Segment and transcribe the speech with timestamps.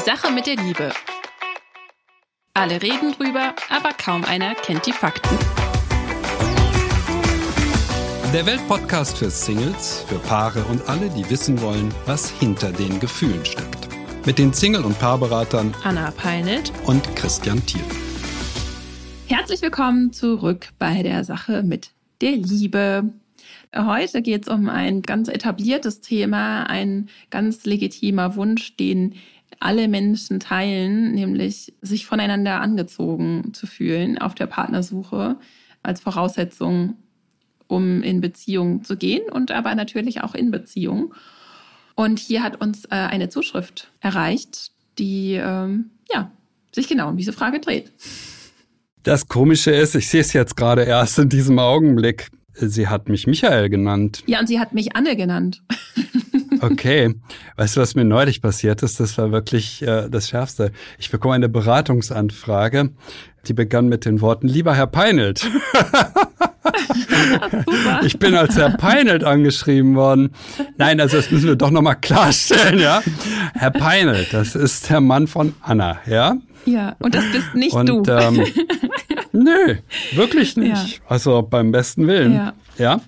[0.00, 0.92] Sache mit der Liebe.
[2.54, 5.36] Alle reden drüber, aber kaum einer kennt die Fakten.
[8.32, 13.44] Der Weltpodcast für Singles, für Paare und alle, die wissen wollen, was hinter den Gefühlen
[13.44, 13.88] steckt.
[14.24, 17.84] Mit den Single- und Paarberatern Anna Peinelt und Christian Thiel.
[19.26, 21.90] Herzlich willkommen zurück bei der Sache mit
[22.22, 23.12] der Liebe.
[23.76, 29.14] Heute geht es um ein ganz etabliertes Thema, ein ganz legitimer Wunsch, den
[29.58, 35.36] alle Menschen teilen, nämlich sich voneinander angezogen zu fühlen auf der Partnersuche
[35.82, 36.94] als Voraussetzung,
[37.66, 41.14] um in Beziehung zu gehen und aber natürlich auch in Beziehung.
[41.94, 46.30] Und hier hat uns äh, eine Zuschrift erreicht, die ähm, ja,
[46.72, 47.92] sich genau um diese Frage dreht.
[49.02, 52.28] Das Komische ist, ich sehe es jetzt gerade erst in diesem Augenblick.
[52.54, 54.22] Sie hat mich Michael genannt.
[54.26, 55.62] Ja, und sie hat mich Anne genannt.
[56.60, 57.14] Okay.
[57.56, 59.00] Weißt du, was mir neulich passiert ist?
[59.00, 60.72] Das war wirklich äh, das Schärfste.
[60.98, 62.90] Ich bekomme eine Beratungsanfrage,
[63.46, 65.48] die begann mit den Worten, lieber Herr Peinelt.
[68.02, 70.30] ich bin als Herr Peinelt angeschrieben worden.
[70.76, 73.02] Nein, also das müssen wir doch nochmal klarstellen, ja.
[73.54, 76.36] Herr Peinelt, das ist der Mann von Anna, ja?
[76.66, 78.02] Ja, und das bist nicht und, du.
[78.06, 78.44] Ähm,
[79.32, 79.76] nö,
[80.12, 80.98] wirklich nicht.
[80.98, 81.04] Ja.
[81.08, 82.34] Also beim besten Willen.
[82.34, 82.52] Ja.
[82.78, 83.00] ja.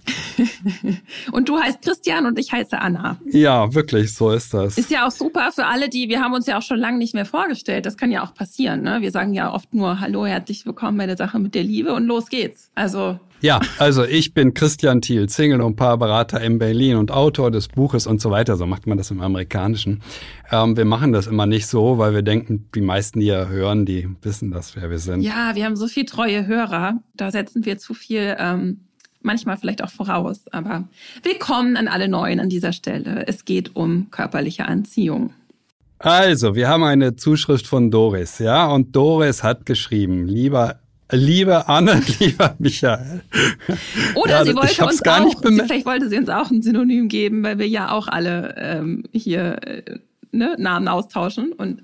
[1.32, 3.18] und du heißt Christian und ich heiße Anna.
[3.30, 4.78] Ja, wirklich, so ist das.
[4.78, 7.14] Ist ja auch super für alle, die, wir haben uns ja auch schon lange nicht
[7.14, 7.86] mehr vorgestellt.
[7.86, 8.82] Das kann ja auch passieren.
[8.82, 9.00] Ne?
[9.00, 12.06] Wir sagen ja oft nur Hallo, herzlich willkommen bei der Sache mit der Liebe und
[12.06, 12.70] los geht's.
[12.74, 17.68] Also ja, also ich bin Christian Thiel, Single und Paarberater in Berlin und Autor des
[17.68, 18.56] Buches und so weiter.
[18.56, 20.00] So macht man das im Amerikanischen.
[20.50, 23.84] Ähm, wir machen das immer nicht so, weil wir denken, die meisten, die ja hören,
[23.84, 25.22] die wissen das, wer wir sind.
[25.22, 27.02] Ja, wir haben so viel treue Hörer.
[27.14, 28.82] Da setzen wir zu viel, ähm,
[29.20, 30.46] manchmal vielleicht auch voraus.
[30.52, 30.88] Aber
[31.24, 33.26] willkommen an alle Neuen an dieser Stelle.
[33.26, 35.32] Es geht um körperliche Anziehung.
[35.98, 40.81] Also, wir haben eine Zuschrift von Doris, ja, und Doris hat geschrieben, lieber
[41.12, 43.22] Liebe Anne, lieber Michael.
[44.14, 47.08] Oder ja, sie wollte uns gar auch, nicht vielleicht wollte sie uns auch ein Synonym
[47.08, 49.82] geben, weil wir ja auch alle ähm, hier äh,
[50.32, 51.82] ne, Namen austauschen und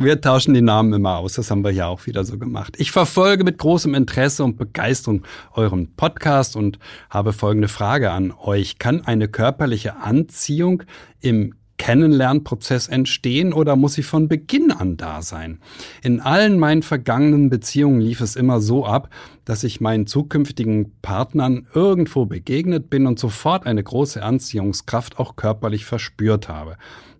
[0.00, 2.76] wir tauschen die Namen immer aus, das haben wir ja auch wieder so gemacht.
[2.78, 6.78] Ich verfolge mit großem Interesse und Begeisterung euren Podcast und
[7.10, 8.78] habe folgende Frage an euch.
[8.78, 10.84] Kann eine körperliche Anziehung
[11.20, 15.58] im Kennenlernprozess entstehen oder muss sie von Beginn an da sein?
[16.02, 19.08] In allen meinen vergangenen Beziehungen lief es immer so ab,
[19.44, 25.86] dass ich meinen zukünftigen Partnern irgendwo begegnet bin und sofort eine große Anziehungskraft auch körperlich
[25.86, 26.76] verspürt habe.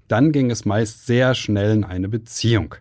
[0.09, 2.75] Dann ging es meist sehr schnell in eine Beziehung.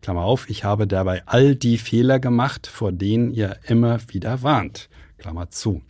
[0.00, 4.88] Klammer auf, ich habe dabei all die Fehler gemacht, vor denen ihr immer wieder warnt.
[5.18, 5.80] Klammer zu.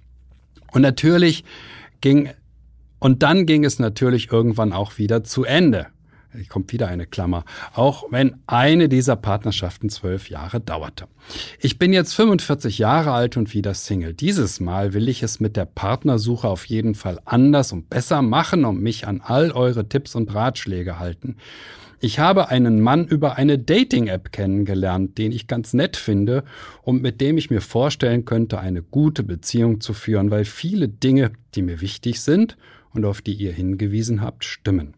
[0.72, 1.44] Und natürlich
[2.00, 2.30] ging
[3.04, 5.88] und dann ging es natürlich irgendwann auch wieder zu Ende.
[6.32, 7.44] Hier kommt wieder eine Klammer.
[7.74, 11.04] Auch wenn eine dieser Partnerschaften zwölf Jahre dauerte.
[11.60, 14.14] Ich bin jetzt 45 Jahre alt und wieder Single.
[14.14, 18.64] Dieses Mal will ich es mit der Partnersuche auf jeden Fall anders und besser machen
[18.64, 21.36] und mich an all eure Tipps und Ratschläge halten.
[22.00, 26.42] Ich habe einen Mann über eine Dating-App kennengelernt, den ich ganz nett finde
[26.80, 31.32] und mit dem ich mir vorstellen könnte, eine gute Beziehung zu führen, weil viele Dinge,
[31.54, 32.56] die mir wichtig sind
[32.94, 34.94] und auf die ihr hingewiesen habt, stimmen.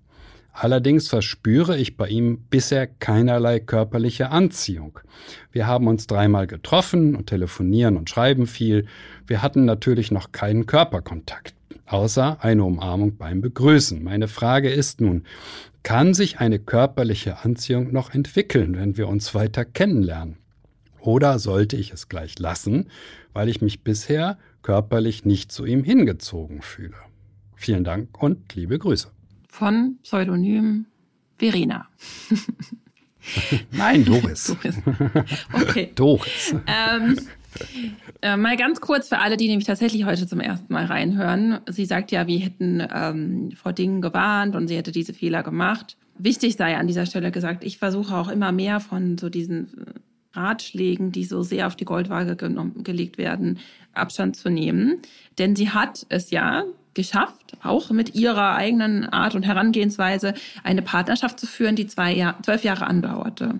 [0.58, 4.98] Allerdings verspüre ich bei ihm bisher keinerlei körperliche Anziehung.
[5.52, 8.86] Wir haben uns dreimal getroffen und telefonieren und schreiben viel.
[9.26, 14.02] Wir hatten natürlich noch keinen Körperkontakt, außer eine Umarmung beim Begrüßen.
[14.02, 15.24] Meine Frage ist nun,
[15.82, 20.38] kann sich eine körperliche Anziehung noch entwickeln, wenn wir uns weiter kennenlernen?
[21.00, 22.88] Oder sollte ich es gleich lassen,
[23.34, 26.96] weil ich mich bisher körperlich nicht zu ihm hingezogen fühle?
[27.56, 29.10] Vielen Dank und liebe Grüße.
[29.48, 30.86] Von Pseudonym
[31.38, 31.88] Verena.
[33.72, 34.44] Nein, Doris.
[34.62, 34.76] Doris.
[35.52, 35.90] Okay.
[35.94, 36.54] Doris.
[36.66, 37.18] Ähm,
[38.22, 41.60] äh, mal ganz kurz für alle, die nämlich tatsächlich heute zum ersten Mal reinhören.
[41.68, 45.96] Sie sagt ja, wir hätten ähm, vor Dingen gewarnt und sie hätte diese Fehler gemacht.
[46.18, 49.68] Wichtig sei an dieser Stelle gesagt, ich versuche auch immer mehr von so diesen
[50.32, 53.58] Ratschlägen, die so sehr auf die Goldwaage gelegt werden,
[53.96, 55.00] Abstand zu nehmen.
[55.38, 56.64] Denn sie hat es ja
[56.94, 60.34] geschafft, auch mit ihrer eigenen Art und Herangehensweise
[60.64, 63.56] eine Partnerschaft zu führen, die zwei Jahr, zwölf Jahre andauerte.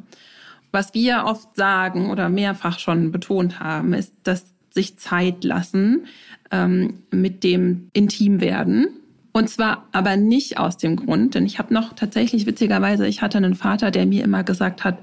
[0.73, 6.07] Was wir oft sagen oder mehrfach schon betont haben, ist, dass sich Zeit lassen
[6.51, 8.89] ähm, mit dem Intimwerden.
[9.33, 13.39] Und zwar aber nicht aus dem Grund, denn ich habe noch tatsächlich witzigerweise, ich hatte
[13.39, 14.99] einen Vater, der mir immer gesagt hat,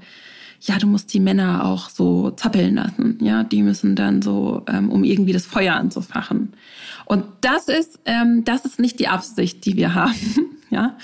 [0.66, 3.18] ja, du musst die Männer auch so zappeln lassen.
[3.20, 6.54] Ja, die müssen dann so, ähm, um irgendwie das Feuer anzufachen.
[7.04, 10.14] Und das ist, ähm, das ist nicht die Absicht, die wir haben.
[10.70, 10.96] Ja,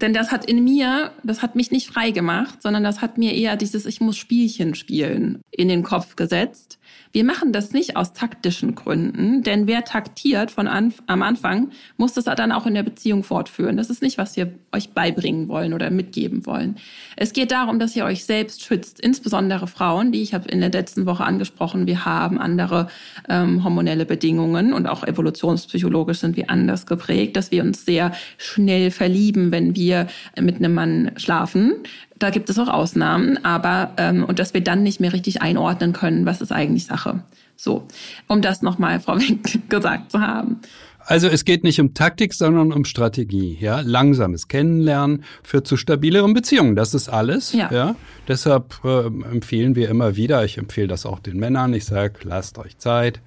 [0.00, 3.34] denn das hat in mir, das hat mich nicht frei gemacht, sondern das hat mir
[3.34, 6.78] eher dieses Ich muss Spielchen spielen in den Kopf gesetzt
[7.12, 12.12] wir machen das nicht aus taktischen Gründen, denn wer taktiert von an, am Anfang, muss
[12.12, 13.76] das dann auch in der Beziehung fortführen.
[13.76, 16.76] Das ist nicht, was wir euch beibringen wollen oder mitgeben wollen.
[17.16, 20.70] Es geht darum, dass ihr euch selbst schützt, insbesondere Frauen, die ich habe in der
[20.70, 21.86] letzten Woche angesprochen.
[21.86, 22.88] Wir haben andere
[23.28, 28.90] ähm, hormonelle Bedingungen und auch evolutionspsychologisch sind wir anders geprägt, dass wir uns sehr schnell
[28.98, 30.08] verlieben, wenn wir
[30.38, 31.76] mit einem Mann schlafen.
[32.18, 35.92] Da gibt es auch Ausnahmen, aber ähm, und dass wir dann nicht mehr richtig einordnen
[35.94, 37.22] können, was ist eigentlich Sache.
[37.56, 37.88] So,
[38.26, 40.60] um das nochmal vorweg gesagt zu haben.
[41.08, 43.56] Also es geht nicht um Taktik, sondern um Strategie.
[43.58, 46.76] Ja, langsames Kennenlernen führt zu stabileren Beziehungen.
[46.76, 47.54] Das ist alles.
[47.54, 47.72] Ja.
[47.72, 47.96] ja?
[48.28, 50.44] Deshalb äh, empfehlen wir immer wieder.
[50.44, 51.72] Ich empfehle das auch den Männern.
[51.72, 53.22] Ich sage, lasst euch Zeit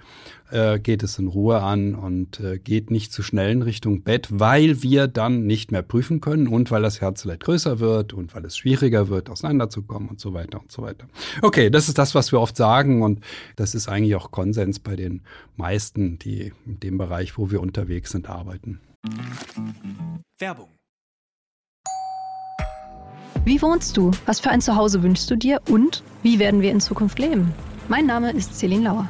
[0.52, 4.28] äh, geht es in Ruhe an und äh, geht nicht zu schnell in Richtung Bett,
[4.32, 8.46] weil wir dann nicht mehr prüfen können und weil das Herzleid größer wird und weil
[8.46, 11.08] es schwieriger wird, auseinanderzukommen und so weiter und so weiter.
[11.42, 13.22] Okay, das ist das, was wir oft sagen und
[13.56, 15.22] das ist eigentlich auch Konsens bei den
[15.56, 18.80] meisten, die in dem Bereich, wo wir unterwegs sind, arbeiten.
[20.40, 20.70] Werbung.
[23.44, 24.12] Wie wohnst du?
[24.28, 25.62] Was für ein Zuhause wünschst du dir?
[25.68, 27.54] Und wie werden wir in Zukunft leben?
[27.90, 29.10] Mein Name ist Celine Lauer.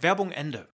[0.00, 0.68] Werbung Ende.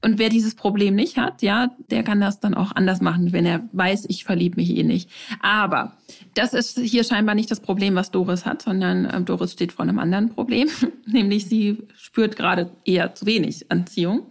[0.00, 3.44] Und wer dieses Problem nicht hat, ja, der kann das dann auch anders machen, wenn
[3.44, 5.10] er weiß, ich verliebe mich eh nicht.
[5.40, 5.96] Aber
[6.34, 9.82] das ist hier scheinbar nicht das Problem, was Doris hat, sondern äh, Doris steht vor
[9.82, 10.68] einem anderen Problem,
[11.06, 14.28] nämlich sie spürt gerade eher zu wenig Anziehung.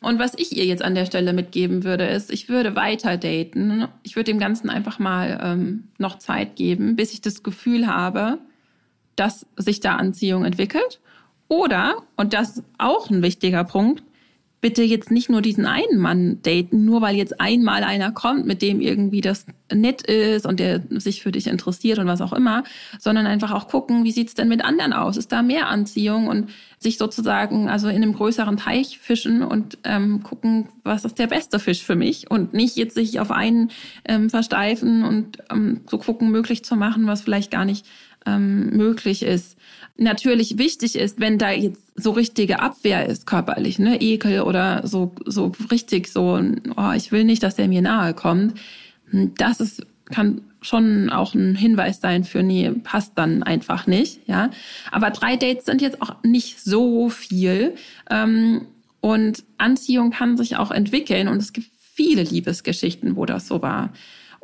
[0.00, 3.88] Und was ich ihr jetzt an der Stelle mitgeben würde, ist, ich würde weiter daten.
[4.02, 8.38] Ich würde dem Ganzen einfach mal ähm, noch Zeit geben, bis ich das Gefühl habe,
[9.16, 11.00] dass sich da Anziehung entwickelt.
[11.48, 14.02] Oder, und das ist auch ein wichtiger Punkt,
[14.64, 18.62] bitte jetzt nicht nur diesen einen Mann daten, nur weil jetzt einmal einer kommt, mit
[18.62, 22.64] dem irgendwie das nett ist und der sich für dich interessiert und was auch immer,
[22.98, 25.18] sondern einfach auch gucken, wie sieht's denn mit anderen aus?
[25.18, 26.48] Ist da mehr Anziehung und
[26.78, 31.58] sich sozusagen also in einem größeren Teich fischen und ähm, gucken, was ist der beste
[31.58, 33.70] Fisch für mich und nicht jetzt sich auf einen
[34.06, 37.84] ähm, versteifen und ähm, so gucken, möglich zu machen, was vielleicht gar nicht
[38.24, 39.58] ähm, möglich ist.
[39.96, 45.14] Natürlich wichtig ist, wenn da jetzt so richtige Abwehr ist körperlich, ne, Ekel oder so
[45.24, 46.40] so richtig so,
[46.76, 48.58] oh, ich will nicht, dass der mir nahe kommt.
[49.12, 54.50] Das ist kann schon auch ein Hinweis sein für nee, passt dann einfach nicht, ja.
[54.90, 57.74] Aber drei Dates sind jetzt auch nicht so viel
[58.10, 58.66] ähm,
[59.00, 63.92] und Anziehung kann sich auch entwickeln und es gibt viele Liebesgeschichten, wo das so war.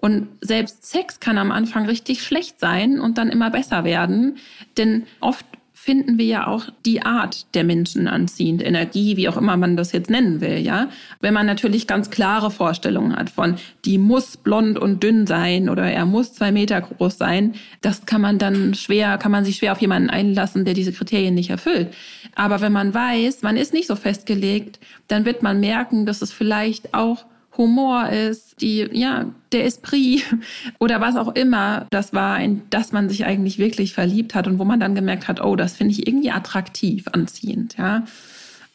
[0.00, 4.38] Und selbst Sex kann am Anfang richtig schlecht sein und dann immer besser werden.
[4.78, 5.44] Denn oft
[5.74, 9.92] finden wir ja auch die Art der Menschen anziehend, Energie, wie auch immer man das
[9.92, 10.90] jetzt nennen will, ja.
[11.20, 13.56] Wenn man natürlich ganz klare Vorstellungen hat von,
[13.86, 18.20] die muss blond und dünn sein oder er muss zwei Meter groß sein, das kann
[18.20, 21.94] man dann schwer, kann man sich schwer auf jemanden einlassen, der diese Kriterien nicht erfüllt.
[22.34, 26.30] Aber wenn man weiß, man ist nicht so festgelegt, dann wird man merken, dass es
[26.30, 27.24] vielleicht auch
[27.60, 30.24] Humor ist, die, ja, der Esprit
[30.80, 34.58] oder was auch immer das war, in das man sich eigentlich wirklich verliebt hat und
[34.58, 38.06] wo man dann gemerkt hat, oh, das finde ich irgendwie attraktiv, anziehend, ja.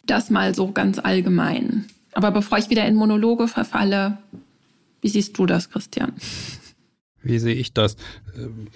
[0.05, 1.85] Das mal so ganz allgemein.
[2.13, 4.19] Aber bevor ich wieder in Monologe verfalle,
[5.01, 6.13] wie siehst du das, Christian?
[7.23, 7.97] Wie sehe ich das?
[8.37, 8.67] Ähm,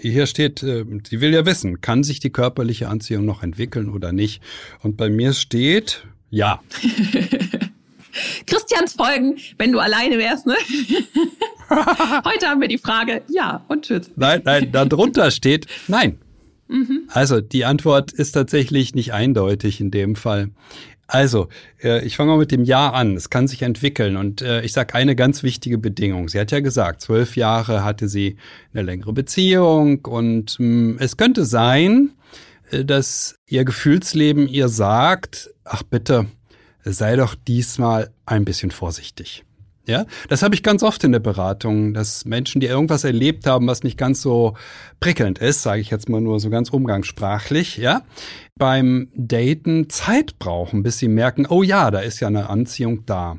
[0.00, 4.10] hier steht, äh, sie will ja wissen, kann sich die körperliche Anziehung noch entwickeln oder
[4.10, 4.42] nicht?
[4.80, 6.60] Und bei mir steht, ja.
[8.46, 10.54] Christians Folgen, wenn du alleine wärst, ne?
[11.68, 14.10] Heute haben wir die Frage, ja und tschüss.
[14.16, 16.18] Nein, nein, darunter steht nein.
[16.68, 17.08] Mhm.
[17.08, 20.50] Also die Antwort ist tatsächlich nicht eindeutig in dem Fall.
[21.08, 21.48] Also,
[21.82, 23.16] äh, ich fange mal mit dem Ja an.
[23.16, 24.16] Es kann sich entwickeln.
[24.16, 26.28] Und äh, ich sage eine ganz wichtige Bedingung.
[26.28, 28.36] Sie hat ja gesagt, zwölf Jahre hatte sie
[28.72, 30.04] eine längere Beziehung.
[30.04, 32.10] Und mm, es könnte sein,
[32.70, 36.26] äh, dass ihr Gefühlsleben ihr sagt, ach bitte,
[36.92, 39.44] sei doch diesmal ein bisschen vorsichtig.
[39.88, 43.68] Ja, das habe ich ganz oft in der Beratung, dass Menschen, die irgendwas erlebt haben,
[43.68, 44.56] was nicht ganz so
[44.98, 48.02] prickelnd ist, sage ich jetzt mal nur so ganz umgangssprachlich, ja,
[48.58, 53.38] beim Daten Zeit brauchen, bis sie merken, oh ja, da ist ja eine Anziehung da.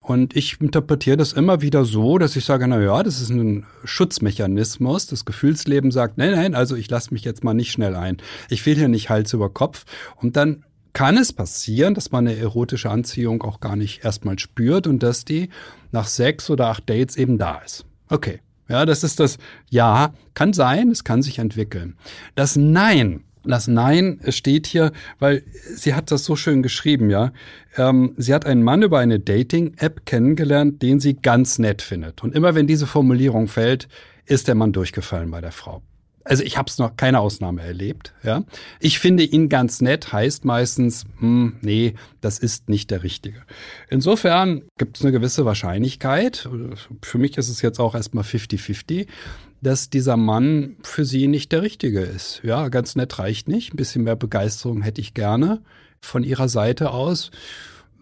[0.00, 3.66] Und ich interpretiere das immer wieder so, dass ich sage, na ja, das ist ein
[3.84, 5.06] Schutzmechanismus.
[5.06, 8.18] Das Gefühlsleben sagt, nein, nein, also ich lasse mich jetzt mal nicht schnell ein.
[8.50, 9.86] Ich will hier nicht Hals über Kopf.
[10.16, 14.86] Und dann kann es passieren, dass man eine erotische Anziehung auch gar nicht erstmal spürt
[14.86, 15.50] und dass die
[15.92, 17.84] nach sechs oder acht Dates eben da ist.
[18.08, 18.40] Okay.
[18.66, 19.36] Ja, das ist das
[19.68, 20.14] Ja.
[20.32, 21.96] Kann sein, es kann sich entwickeln.
[22.34, 25.42] Das Nein das Nein steht hier, weil
[25.74, 27.32] sie hat das so schön geschrieben, ja.
[27.76, 32.22] Ähm, sie hat einen Mann über eine Dating-App kennengelernt, den sie ganz nett findet.
[32.22, 33.88] Und immer wenn diese Formulierung fällt,
[34.26, 35.82] ist der Mann durchgefallen bei der Frau.
[36.24, 38.14] Also ich habe es noch keine Ausnahme erlebt.
[38.22, 38.44] Ja,
[38.80, 43.42] ich finde ihn ganz nett heißt meistens, hm, nee, das ist nicht der Richtige.
[43.88, 46.48] Insofern gibt es eine gewisse Wahrscheinlichkeit.
[47.02, 49.06] Für mich ist es jetzt auch erstmal 50-50,
[49.60, 52.40] dass dieser Mann für sie nicht der Richtige ist.
[52.42, 53.74] Ja, ganz nett reicht nicht.
[53.74, 55.62] Ein bisschen mehr Begeisterung hätte ich gerne
[56.00, 57.30] von ihrer Seite aus.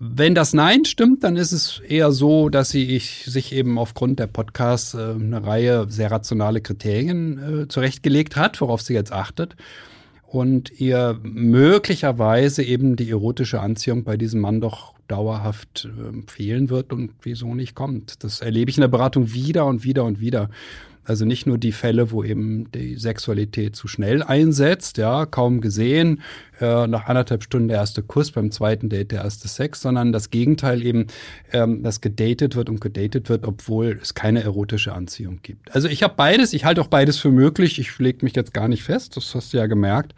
[0.05, 4.19] Wenn das Nein stimmt, dann ist es eher so, dass sie ich, sich eben aufgrund
[4.19, 9.55] der Podcasts äh, eine Reihe sehr rationale Kriterien äh, zurechtgelegt hat, worauf sie jetzt achtet.
[10.27, 16.93] Und ihr möglicherweise eben die erotische Anziehung bei diesem Mann doch dauerhaft äh, fehlen wird
[16.93, 18.25] und wieso nicht kommt.
[18.25, 20.51] Das erlebe ich in der Beratung wieder und wieder und wieder.
[21.05, 26.23] Also nicht nur die Fälle, wo eben die Sexualität zu schnell einsetzt, ja, kaum gesehen,
[26.61, 30.31] äh, nach anderthalb Stunden der erste Kuss, beim zweiten Date der erste Sex, sondern das
[30.31, 31.09] Gegenteil eben,
[31.53, 35.75] ähm, dass gedatet wird und gedatet wird, obwohl es keine erotische Anziehung gibt.
[35.75, 37.79] Also ich habe beides, ich halte auch beides für möglich.
[37.81, 40.15] Ich lege mich jetzt gar nicht fest, das hast du ja gemerkt.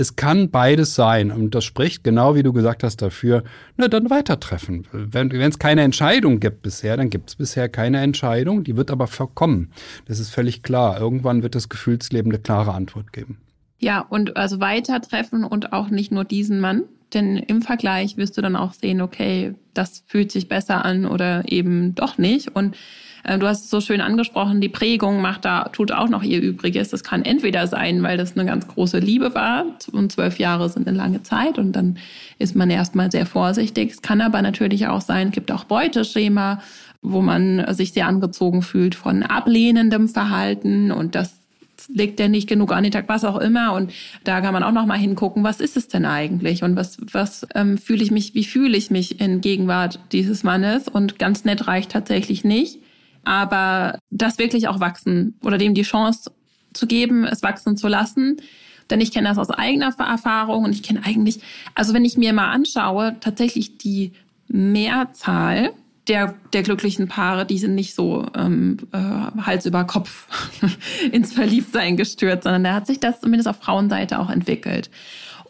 [0.00, 1.30] Es kann beides sein.
[1.30, 3.44] Und das spricht, genau wie du gesagt hast, dafür,
[3.76, 4.86] na, dann weitertreffen.
[4.92, 8.64] Wenn es keine Entscheidung gibt bisher, dann gibt es bisher keine Entscheidung.
[8.64, 9.72] Die wird aber verkommen.
[10.06, 10.98] Das ist völlig klar.
[10.98, 13.38] Irgendwann wird das Gefühlsleben eine klare Antwort geben.
[13.78, 16.84] Ja, und also weitertreffen und auch nicht nur diesen Mann.
[17.14, 21.50] Denn im Vergleich wirst du dann auch sehen, okay, das fühlt sich besser an oder
[21.50, 22.54] eben doch nicht.
[22.54, 22.76] Und
[23.24, 26.40] äh, du hast es so schön angesprochen, die Prägung macht da, tut auch noch ihr
[26.40, 26.90] Übriges.
[26.90, 30.88] Das kann entweder sein, weil das eine ganz große Liebe war und zwölf Jahre sind
[30.88, 31.98] eine lange Zeit und dann
[32.38, 33.90] ist man erstmal sehr vorsichtig.
[33.90, 36.60] Es kann aber natürlich auch sein, es gibt auch Beuteschema,
[37.02, 41.39] wo man sich sehr angezogen fühlt von ablehnendem Verhalten und das
[41.88, 43.72] legt der nicht genug an den Tag, was auch immer.
[43.72, 43.92] Und
[44.24, 47.46] da kann man auch noch mal hingucken, was ist es denn eigentlich und was, was
[47.54, 50.88] ähm, fühle ich mich, wie fühle ich mich in Gegenwart dieses Mannes?
[50.88, 52.78] Und ganz nett reicht tatsächlich nicht
[53.24, 56.32] aber das wirklich auch wachsen oder dem die Chance
[56.72, 58.40] zu geben, es wachsen zu lassen.
[58.88, 61.40] Denn ich kenne das aus eigener Erfahrung und ich kenne eigentlich,
[61.74, 64.12] also wenn ich mir mal anschaue, tatsächlich die
[64.48, 65.70] Mehrzahl
[66.08, 70.26] der, der glücklichen Paare, die sind nicht so ähm, äh, Hals über Kopf
[71.12, 74.90] ins Verliebtsein gestürzt, sondern da hat sich das zumindest auf Frauenseite auch entwickelt.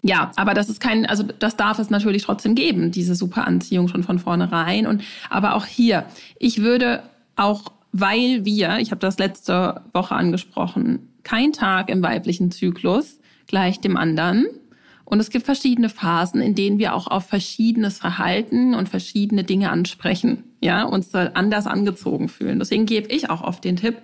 [0.03, 3.89] Ja, aber das ist kein, also das darf es natürlich trotzdem geben, diese super Anziehung
[3.89, 4.87] schon von vornherein.
[4.87, 6.07] Und aber auch hier,
[6.39, 7.03] ich würde
[7.37, 13.81] auch weil wir, ich habe das letzte Woche angesprochen, kein Tag im weiblichen Zyklus gleich
[13.81, 14.47] dem anderen.
[15.11, 19.71] Und es gibt verschiedene Phasen, in denen wir auch auf verschiedenes Verhalten und verschiedene Dinge
[19.71, 22.61] ansprechen, ja, uns anders angezogen fühlen.
[22.61, 23.97] Deswegen gebe ich auch oft den Tipp,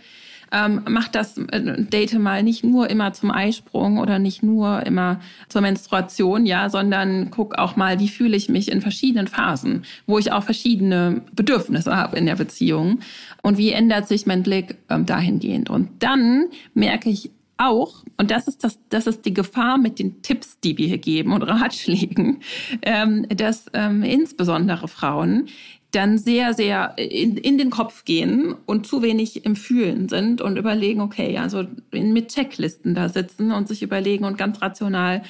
[0.53, 5.21] ähm, mach das äh, Date mal nicht nur immer zum Eisprung oder nicht nur immer
[5.49, 10.19] zur Menstruation, ja, sondern guck auch mal, wie fühle ich mich in verschiedenen Phasen, wo
[10.19, 13.01] ich auch verschiedene Bedürfnisse habe in der Beziehung
[13.43, 15.71] und wie ändert sich mein Blick ähm, dahingehend.
[15.71, 20.23] Und dann merke ich auch, und das ist das, das ist die Gefahr mit den
[20.23, 22.41] Tipps, die wir hier geben und Ratschlägen,
[22.83, 25.49] ähm, dass ähm, insbesondere Frauen
[25.93, 30.59] dann sehr, sehr in, in den Kopf gehen und zu wenig im Fühlen sind und
[30.59, 35.23] überlegen, okay, also mit Checklisten da sitzen und sich überlegen und ganz rational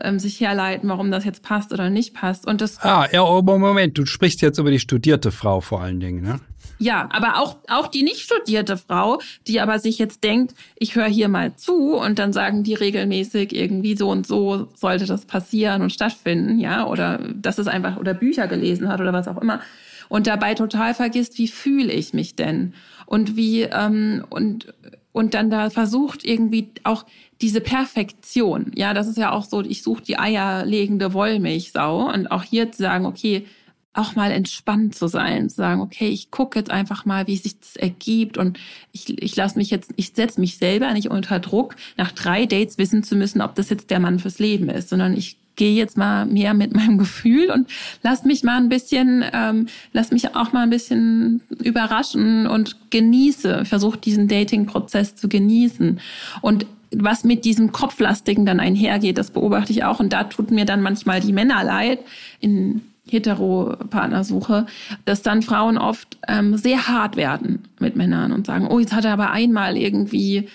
[0.00, 2.46] ähm, sich herleiten, warum das jetzt passt oder nicht passt.
[2.46, 6.00] Und das ah, ja, oh, Moment, du sprichst jetzt über die studierte Frau vor allen
[6.00, 6.40] Dingen, ne?
[6.78, 11.06] Ja, aber auch, auch die nicht studierte Frau, die aber sich jetzt denkt, ich höre
[11.06, 15.82] hier mal zu und dann sagen die regelmäßig irgendwie so und so sollte das passieren
[15.82, 19.60] und stattfinden, ja, oder das ist einfach, oder Bücher gelesen hat oder was auch immer
[20.08, 22.74] und dabei total vergisst, wie fühle ich mich denn
[23.06, 24.72] und wie ähm, und
[25.12, 27.04] und dann da versucht irgendwie auch
[27.40, 28.72] diese Perfektion.
[28.74, 32.82] Ja, das ist ja auch so, ich suche die eierlegende Wollmilchsau und auch hier zu
[32.82, 33.46] sagen, okay,
[33.94, 37.58] auch mal entspannt zu sein, zu sagen, okay, ich gucke jetzt einfach mal, wie sich
[37.58, 38.58] das ergibt und
[38.92, 42.76] ich, ich lasse mich jetzt, ich setze mich selber nicht unter Druck, nach drei Dates
[42.76, 45.96] wissen zu müssen, ob das jetzt der Mann fürs Leben ist, sondern ich gehe jetzt
[45.96, 47.68] mal mehr mit meinem Gefühl und
[48.02, 53.64] lass mich mal ein bisschen, ähm, lass mich auch mal ein bisschen überraschen und genieße,
[53.64, 56.00] versuche diesen Dating-Prozess zu genießen.
[56.40, 60.00] Und was mit diesem Kopflastigen dann einhergeht, das beobachte ich auch.
[60.00, 62.00] Und da tut mir dann manchmal die Männer leid.
[62.40, 64.66] In Hetero-Partnersuche,
[65.04, 69.04] dass dann Frauen oft ähm, sehr hart werden mit Männern und sagen, oh, jetzt hat
[69.04, 70.48] er aber einmal irgendwie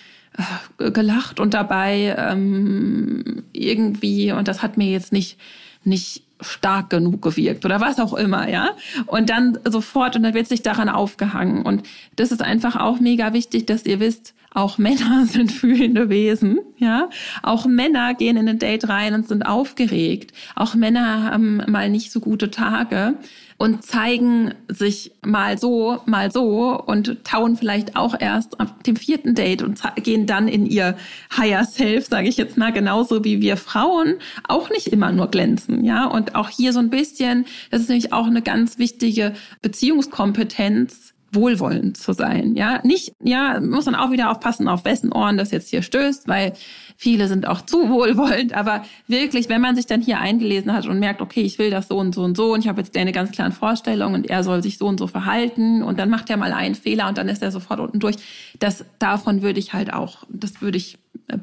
[0.77, 5.37] äh, gelacht und dabei ähm, irgendwie, und das hat mir jetzt nicht,
[5.83, 8.71] nicht stark genug gewirkt oder was auch immer, ja.
[9.05, 11.63] Und dann sofort, und dann wird sich daran aufgehangen.
[11.63, 11.83] Und
[12.15, 17.09] das ist einfach auch mega wichtig, dass ihr wisst, auch Männer sind fühlende Wesen, ja.
[17.43, 20.31] Auch Männer gehen in ein Date rein und sind aufgeregt.
[20.55, 23.15] Auch Männer haben mal nicht so gute Tage
[23.57, 29.35] und zeigen sich mal so, mal so und tauen vielleicht auch erst auf dem vierten
[29.35, 30.97] Date und gehen dann in ihr
[31.35, 34.15] Higher Self, sage ich jetzt mal, genauso wie wir Frauen
[34.47, 36.05] auch nicht immer nur glänzen, ja.
[36.05, 41.97] Und auch hier so ein bisschen, das ist nämlich auch eine ganz wichtige Beziehungskompetenz, wohlwollend
[41.97, 42.55] zu sein.
[42.55, 46.27] Ja, nicht, ja, muss man auch wieder aufpassen, auf wessen Ohren das jetzt hier stößt,
[46.27, 46.53] weil
[46.97, 48.53] viele sind auch zu wohlwollend.
[48.53, 51.87] Aber wirklich, wenn man sich dann hier eingelesen hat und merkt, okay, ich will das
[51.87, 54.43] so und so und so und ich habe jetzt eine ganz klare Vorstellung und er
[54.43, 57.29] soll sich so und so verhalten und dann macht er mal einen Fehler und dann
[57.29, 58.15] ist er sofort unten durch.
[58.59, 60.97] Das davon würde ich halt auch, das würde ich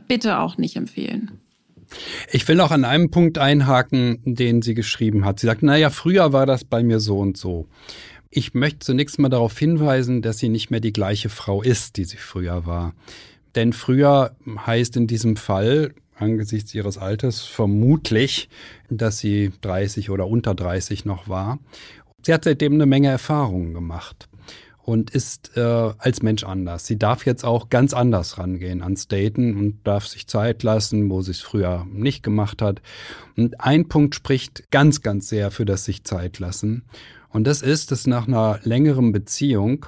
[0.08, 1.40] bitte auch nicht empfehlen.
[2.30, 5.40] Ich will auch an einem Punkt einhaken, den sie geschrieben hat.
[5.40, 7.66] Sie sagt, naja, früher war das bei mir so und so.
[8.30, 12.04] Ich möchte zunächst mal darauf hinweisen, dass sie nicht mehr die gleiche Frau ist, die
[12.04, 12.94] sie früher war.
[13.54, 18.48] Denn früher heißt in diesem Fall angesichts ihres Alters vermutlich,
[18.90, 21.58] dass sie 30 oder unter 30 noch war.
[22.24, 24.28] Sie hat seitdem eine Menge Erfahrungen gemacht
[24.82, 26.86] und ist äh, als Mensch anders.
[26.86, 31.22] Sie darf jetzt auch ganz anders rangehen ans Daten und darf sich Zeit lassen, wo
[31.22, 32.80] sie es früher nicht gemacht hat.
[33.36, 36.84] Und ein Punkt spricht ganz, ganz sehr für das sich Zeit lassen.
[37.36, 39.84] Und das ist, dass nach einer längeren Beziehung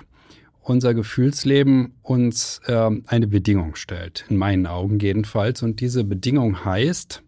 [0.60, 5.62] unser Gefühlsleben uns äh, eine Bedingung stellt, in meinen Augen jedenfalls.
[5.62, 7.22] Und diese Bedingung heißt,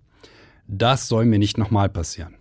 [0.68, 2.34] das soll mir nicht nochmal passieren.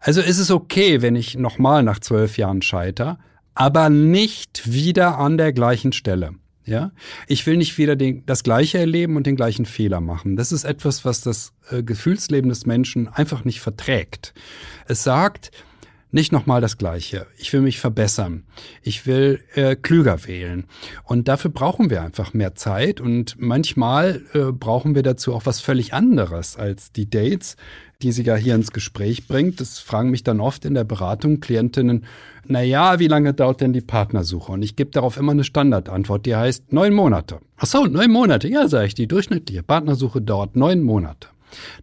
[0.00, 3.18] Also ist es okay, wenn ich nochmal nach zwölf Jahren scheiter,
[3.54, 6.32] aber nicht wieder an der gleichen Stelle.
[6.66, 6.92] Ja,
[7.26, 10.36] ich will nicht wieder den, das Gleiche erleben und den gleichen Fehler machen.
[10.36, 14.34] Das ist etwas, was das äh, Gefühlsleben des Menschen einfach nicht verträgt.
[14.86, 15.52] Es sagt,
[16.14, 17.26] nicht nochmal das Gleiche.
[17.38, 18.44] Ich will mich verbessern.
[18.82, 20.66] Ich will äh, klüger wählen.
[21.02, 23.00] Und dafür brauchen wir einfach mehr Zeit.
[23.00, 27.56] Und manchmal äh, brauchen wir dazu auch was völlig anderes als die Dates,
[28.00, 29.60] die sie ja hier ins Gespräch bringt.
[29.60, 32.04] Das fragen mich dann oft in der Beratung Klientinnen,
[32.46, 34.52] na ja, wie lange dauert denn die Partnersuche?
[34.52, 37.40] Und ich gebe darauf immer eine Standardantwort, die heißt neun Monate.
[37.56, 38.46] Ach so, neun Monate.
[38.46, 41.28] Ja, sage ich, die durchschnittliche Partnersuche dauert neun Monate.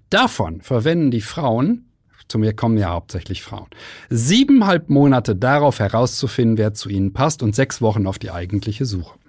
[0.10, 1.91] Davon verwenden die Frauen
[2.32, 3.68] zu mir kommen ja hauptsächlich Frauen.
[4.10, 9.20] Siebeneinhalb Monate darauf herauszufinden, wer zu ihnen passt und sechs Wochen auf die eigentliche Suche.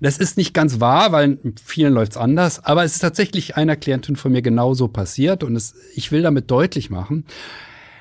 [0.00, 4.16] Das ist nicht ganz wahr, weil vielen läuft's anders, aber es ist tatsächlich einer Klientin
[4.16, 7.24] von mir genauso passiert und es, ich will damit deutlich machen,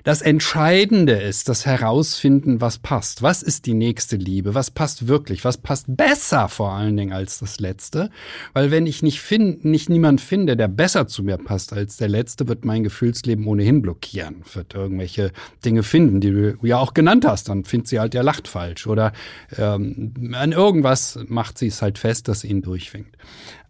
[0.03, 3.21] das Entscheidende ist das Herausfinden, was passt.
[3.21, 4.55] Was ist die nächste Liebe?
[4.55, 5.45] Was passt wirklich?
[5.45, 8.09] Was passt besser vor allen Dingen als das Letzte?
[8.53, 12.09] Weil wenn ich nicht finde, nicht niemand finde, der besser zu mir passt als der
[12.09, 14.43] Letzte, wird mein Gefühlsleben ohnehin blockieren.
[14.53, 15.31] Wird irgendwelche
[15.63, 17.49] Dinge finden, die du ja auch genannt hast.
[17.49, 18.87] Dann findet sie halt, der lacht falsch.
[18.87, 19.13] Oder
[19.57, 23.17] ähm, an irgendwas macht sie es halt fest, dass sie ihn durchwinkt.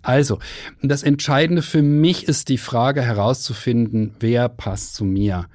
[0.01, 0.39] Also,
[0.81, 5.47] das Entscheidende für mich ist die Frage herauszufinden, wer passt zu mir.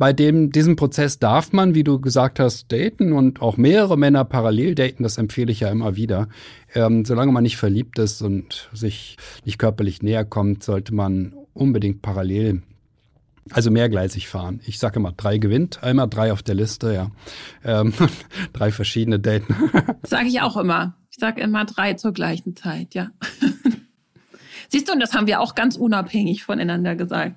[0.00, 4.24] Bei dem, diesem Prozess darf man, wie du gesagt hast, daten und auch mehrere Männer
[4.24, 5.02] parallel daten.
[5.02, 6.30] Das empfehle ich ja immer wieder.
[6.74, 12.00] Ähm, solange man nicht verliebt ist und sich nicht körperlich näher kommt, sollte man unbedingt
[12.00, 12.62] parallel
[13.50, 14.60] also mehrgleisig fahren.
[14.64, 17.10] Ich sage immer, drei gewinnt, einmal drei auf der Liste, ja.
[17.62, 17.92] Ähm,
[18.54, 19.54] drei verschiedene Daten.
[20.02, 20.96] Sage ich auch immer.
[21.10, 23.10] Ich sage immer drei zur gleichen Zeit, ja.
[24.70, 27.34] Siehst du, und das haben wir auch ganz unabhängig voneinander gesagt.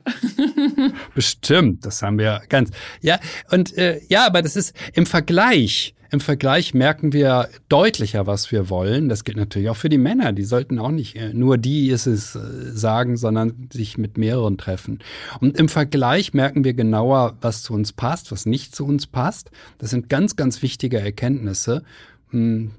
[1.15, 2.69] Bestimmt, das haben wir ganz.
[3.01, 3.19] Ja,
[3.49, 5.95] und äh, ja, aber das ist im Vergleich.
[6.11, 9.09] Im Vergleich merken wir deutlicher, was wir wollen.
[9.09, 10.31] Das gilt natürlich auch für die Männer.
[10.31, 12.39] Die sollten auch nicht äh, nur die ist es äh,
[12.71, 14.99] sagen, sondern sich mit mehreren treffen.
[15.39, 19.49] Und im Vergleich merken wir genauer, was zu uns passt, was nicht zu uns passt.
[19.79, 21.81] Das sind ganz, ganz wichtige Erkenntnisse.
[22.29, 22.73] Hm,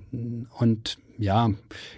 [0.56, 1.50] und ja,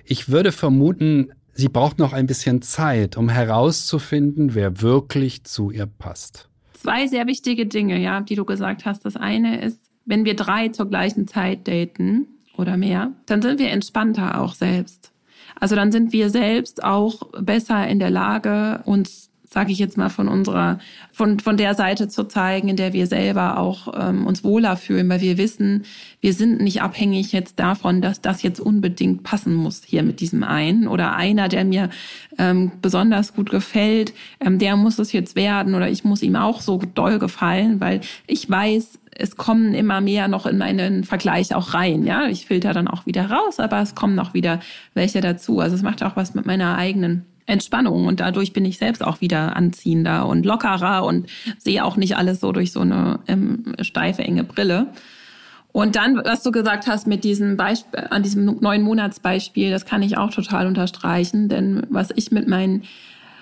[0.06, 5.86] ich würde vermuten, sie braucht noch ein bisschen Zeit, um herauszufinden, wer wirklich zu ihr
[5.86, 6.48] passt.
[6.74, 9.04] Zwei sehr wichtige Dinge, ja, die du gesagt hast.
[9.04, 13.70] Das eine ist, wenn wir drei zur gleichen Zeit daten oder mehr, dann sind wir
[13.70, 15.12] entspannter auch selbst.
[15.58, 20.10] Also dann sind wir selbst auch besser in der Lage, uns sage ich jetzt mal,
[20.10, 24.44] von unserer, von, von der Seite zu zeigen, in der wir selber auch ähm, uns
[24.44, 25.84] wohler fühlen, weil wir wissen,
[26.20, 30.44] wir sind nicht abhängig jetzt davon, dass das jetzt unbedingt passen muss hier mit diesem
[30.44, 31.88] einen oder einer, der mir
[32.36, 36.60] ähm, besonders gut gefällt, ähm, der muss es jetzt werden oder ich muss ihm auch
[36.60, 41.72] so doll gefallen, weil ich weiß, es kommen immer mehr noch in meinen Vergleich auch
[41.72, 42.04] rein.
[42.04, 44.60] Ja, ich filter dann auch wieder raus, aber es kommen noch wieder
[44.92, 45.60] welche dazu.
[45.60, 49.20] Also es macht auch was mit meiner eigenen Entspannung und dadurch bin ich selbst auch
[49.20, 51.28] wieder anziehender und lockerer und
[51.58, 54.88] sehe auch nicht alles so durch so eine ähm, steife, enge Brille.
[55.72, 60.02] Und dann, was du gesagt hast mit diesem Beispiel, an diesem neuen Monatsbeispiel, das kann
[60.02, 62.84] ich auch total unterstreichen, denn was ich mit meinen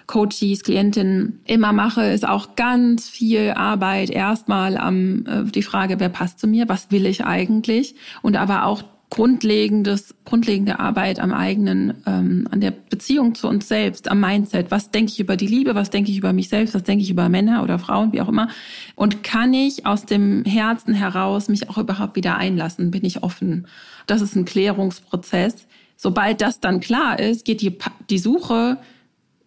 [0.07, 6.11] Coaches, Klientinnen immer mache, ist auch ganz viel Arbeit erstmal am äh, die Frage, wer
[6.11, 11.95] passt zu mir, was will ich eigentlich und aber auch grundlegendes, grundlegende Arbeit am eigenen,
[12.07, 14.71] ähm, an der Beziehung zu uns selbst, am Mindset.
[14.71, 15.75] Was denke ich über die Liebe?
[15.75, 16.75] Was denke ich über mich selbst?
[16.75, 18.49] Was denke ich über Männer oder Frauen, wie auch immer?
[18.97, 22.91] Und kann ich aus dem Herzen heraus mich auch überhaupt wieder einlassen?
[22.91, 23.67] Bin ich offen?
[24.07, 25.67] Das ist ein Klärungsprozess.
[25.97, 27.79] Sobald das dann klar ist, geht die,
[28.11, 28.79] die Suche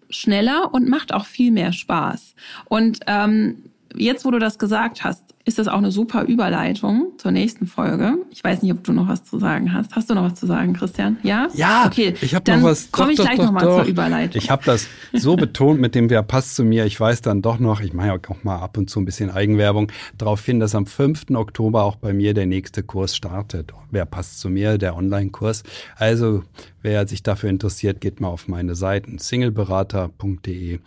[0.09, 2.35] schneller und macht auch viel mehr Spaß.
[2.65, 3.63] Und ähm,
[3.95, 8.17] jetzt, wo du das gesagt hast, ist das auch eine super Überleitung zur nächsten Folge.
[8.31, 9.95] Ich weiß nicht, ob du noch was zu sagen hast.
[9.95, 11.17] Hast du noch was zu sagen, Christian?
[11.23, 11.47] Ja?
[11.53, 12.15] Ja, okay.
[12.19, 12.91] Ich habe noch was.
[12.91, 14.41] Komme ich doch, gleich nochmal zur Überleitung.
[14.41, 16.85] Ich habe das so betont mit dem Wer passt zu mir.
[16.85, 19.31] Ich weiß dann doch noch, ich mache ja auch mal ab und zu ein bisschen
[19.31, 21.31] Eigenwerbung, darauf hin, dass am 5.
[21.33, 23.71] Oktober auch bei mir der nächste Kurs startet.
[23.89, 25.63] Wer passt zu mir, der Online-Kurs.
[25.95, 26.43] Also,
[26.81, 30.79] wer sich dafür interessiert, geht mal auf meine Seiten singleberater.de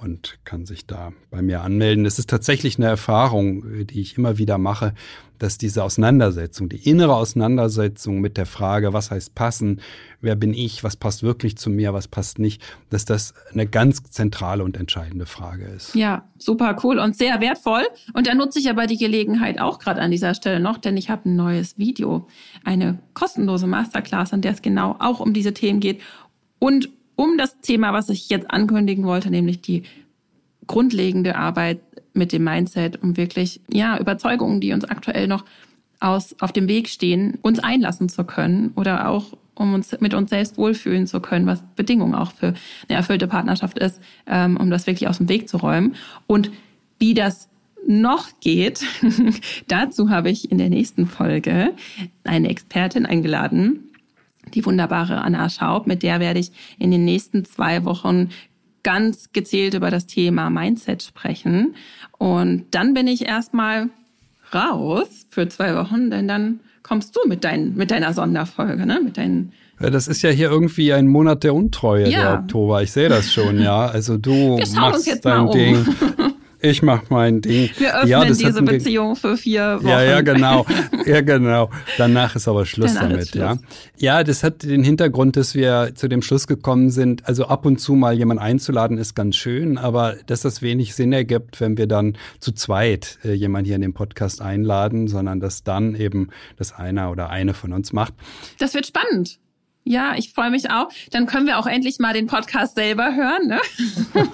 [0.00, 2.06] und kann sich da bei mir anmelden.
[2.06, 4.94] Es ist tatsächlich eine Erfahrung, die ich immer wieder mache,
[5.38, 9.80] dass diese Auseinandersetzung, die innere Auseinandersetzung mit der Frage, was heißt passen,
[10.20, 14.02] wer bin ich, was passt wirklich zu mir, was passt nicht, dass das eine ganz
[14.02, 15.94] zentrale und entscheidende Frage ist.
[15.94, 17.86] Ja, super cool und sehr wertvoll.
[18.12, 21.08] Und da nutze ich aber die Gelegenheit auch gerade an dieser Stelle noch, denn ich
[21.08, 22.28] habe ein neues Video,
[22.64, 26.00] eine kostenlose Masterclass, an der es genau auch um diese Themen geht
[26.58, 29.82] und um das Thema, was ich jetzt ankündigen wollte, nämlich die
[30.66, 31.80] grundlegende Arbeit
[32.14, 35.44] mit dem Mindset, um wirklich, ja, Überzeugungen, die uns aktuell noch
[36.00, 40.30] aus, auf dem Weg stehen, uns einlassen zu können oder auch um uns mit uns
[40.30, 42.54] selbst wohlfühlen zu können, was Bedingung auch für
[42.88, 45.96] eine erfüllte Partnerschaft ist, ähm, um das wirklich aus dem Weg zu räumen.
[46.26, 46.50] Und
[46.98, 47.50] wie das
[47.86, 48.82] noch geht,
[49.68, 51.74] dazu habe ich in der nächsten Folge
[52.24, 53.89] eine Expertin eingeladen,
[54.54, 58.30] die wunderbare Anna Schaub, mit der werde ich in den nächsten zwei Wochen
[58.82, 61.74] ganz gezielt über das Thema Mindset sprechen.
[62.18, 63.90] Und dann bin ich erstmal
[64.54, 69.00] raus für zwei Wochen, denn dann kommst du mit, dein, mit deiner Sonderfolge, ne?
[69.02, 69.52] mit deinen
[69.88, 72.20] das ist ja hier irgendwie ein Monat der Untreue, ja.
[72.20, 72.82] der Oktober.
[72.82, 73.86] Ich sehe das schon, ja.
[73.86, 75.52] Also du machst dein um.
[75.52, 75.86] Ding.
[76.62, 77.70] ich mach mein Ding.
[77.78, 79.88] Wir öffnen ja, diese Beziehung für vier Wochen.
[79.88, 80.66] Ja, ja, genau.
[81.06, 81.70] Ja, genau.
[81.96, 83.42] Danach ist aber Schluss Danach damit, Schluss.
[83.42, 83.56] ja.
[83.96, 87.80] Ja, das hat den Hintergrund, dass wir zu dem Schluss gekommen sind, also ab und
[87.80, 91.86] zu mal jemand einzuladen ist ganz schön, aber dass das wenig Sinn ergibt, wenn wir
[91.86, 96.72] dann zu zweit äh, jemand hier in den Podcast einladen, sondern dass dann eben das
[96.72, 98.14] einer oder eine von uns macht.
[98.58, 99.38] Das wird spannend.
[99.84, 100.88] Ja, ich freue mich auch.
[101.10, 103.48] Dann können wir auch endlich mal den Podcast selber hören.
[103.48, 103.60] Ne?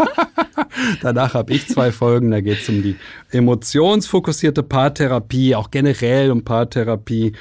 [1.02, 2.30] Danach habe ich zwei Folgen.
[2.30, 2.96] Da geht es um die
[3.30, 7.32] emotionsfokussierte Paartherapie, auch generell um Paartherapie.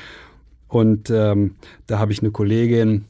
[0.68, 1.56] Und ähm,
[1.88, 3.06] da habe ich eine Kollegin,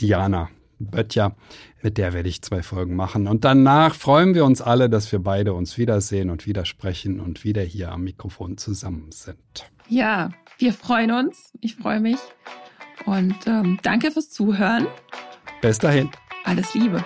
[0.00, 1.36] Diana Böttcher,
[1.82, 3.26] mit der werde ich zwei Folgen machen.
[3.26, 7.62] Und danach freuen wir uns alle, dass wir beide uns wiedersehen und widersprechen und wieder
[7.62, 9.70] hier am Mikrofon zusammen sind.
[9.88, 11.52] Ja, wir freuen uns.
[11.60, 12.18] Ich freue mich.
[13.04, 14.86] Und ähm, danke fürs Zuhören.
[15.60, 16.10] Bis dahin.
[16.44, 17.04] Alles Liebe.